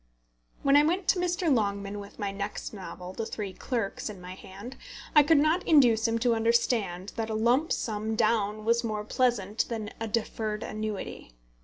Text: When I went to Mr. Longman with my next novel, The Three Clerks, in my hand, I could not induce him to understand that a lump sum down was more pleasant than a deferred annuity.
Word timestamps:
When 0.63 0.75
I 0.75 0.81
went 0.83 1.07
to 1.09 1.19
Mr. 1.19 1.53
Longman 1.53 1.99
with 1.99 2.17
my 2.17 2.31
next 2.31 2.73
novel, 2.73 3.13
The 3.13 3.23
Three 3.27 3.53
Clerks, 3.53 4.09
in 4.09 4.19
my 4.19 4.33
hand, 4.33 4.75
I 5.15 5.21
could 5.21 5.37
not 5.37 5.61
induce 5.67 6.07
him 6.07 6.17
to 6.25 6.33
understand 6.33 7.11
that 7.17 7.29
a 7.29 7.35
lump 7.35 7.71
sum 7.71 8.15
down 8.15 8.65
was 8.65 8.83
more 8.83 9.03
pleasant 9.03 9.69
than 9.69 9.91
a 9.99 10.07
deferred 10.07 10.63
annuity. 10.63 11.33